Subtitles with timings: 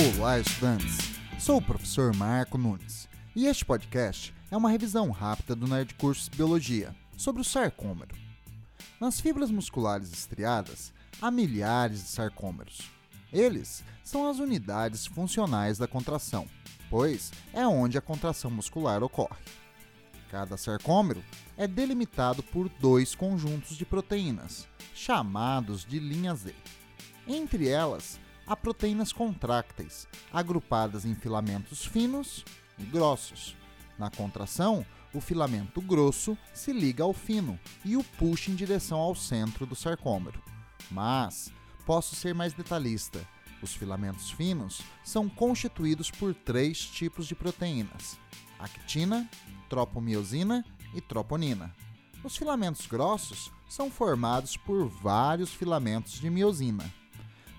[0.00, 0.96] Olá, estudantes!
[1.40, 6.28] Sou o professor Marco Nunes e este podcast é uma revisão rápida do Nerd Cursos
[6.28, 8.14] Biologia sobre o sarcômero.
[9.00, 12.88] Nas fibras musculares estriadas, há milhares de sarcômeros.
[13.32, 16.46] Eles são as unidades funcionais da contração,
[16.88, 19.42] pois é onde a contração muscular ocorre.
[20.30, 21.24] Cada sarcômero
[21.56, 26.54] é delimitado por dois conjuntos de proteínas, chamados de linha Z.
[27.26, 32.44] Entre elas, há proteínas contrácteis, agrupadas em filamentos finos
[32.78, 33.54] e grossos.
[33.98, 39.14] Na contração, o filamento grosso se liga ao fino e o puxa em direção ao
[39.14, 40.42] centro do sarcômero.
[40.90, 41.52] Mas
[41.84, 43.26] posso ser mais detalhista.
[43.60, 48.18] Os filamentos finos são constituídos por três tipos de proteínas:
[48.58, 49.28] actina,
[49.68, 51.74] tropomiosina e troponina.
[52.24, 56.97] Os filamentos grossos são formados por vários filamentos de miosina.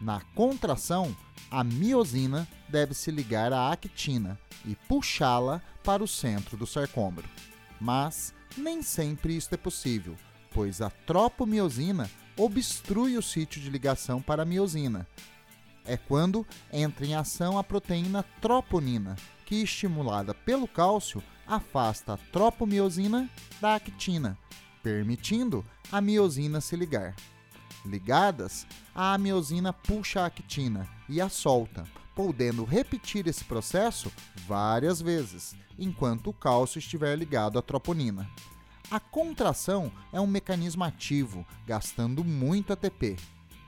[0.00, 1.16] Na contração,
[1.50, 7.28] a miosina deve se ligar à actina e puxá-la para o centro do sarcômero.
[7.80, 10.16] Mas nem sempre isso é possível,
[10.52, 15.06] pois a tropomiosina obstrui o sítio de ligação para a miosina.
[15.84, 23.30] É quando entra em ação a proteína troponina, que, estimulada pelo cálcio, afasta a tropomiosina
[23.60, 24.36] da actina,
[24.82, 27.14] permitindo a miosina se ligar.
[27.86, 31.84] Ligadas, a amiosina puxa a actina e a solta,
[32.14, 34.12] podendo repetir esse processo
[34.46, 38.28] várias vezes, enquanto o cálcio estiver ligado à troponina.
[38.90, 43.16] A contração é um mecanismo ativo, gastando muito ATP.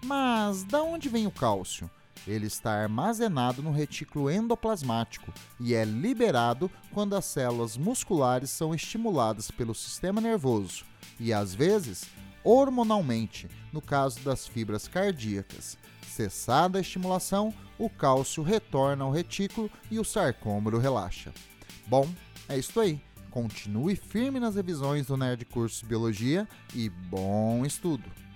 [0.04, 1.90] Mas da onde vem o cálcio?
[2.26, 9.50] Ele está armazenado no retículo endoplasmático e é liberado quando as células musculares são estimuladas
[9.50, 10.84] pelo sistema nervoso
[11.18, 12.04] e, às vezes,
[12.44, 15.78] hormonalmente, no caso das fibras cardíacas.
[16.06, 21.32] Cessada a estimulação, o cálcio retorna ao retículo e o sarcômero relaxa.
[21.86, 22.08] Bom,
[22.48, 23.00] é isso aí.
[23.30, 28.27] Continue firme nas revisões do Nerd Curso Biologia e bom estudo!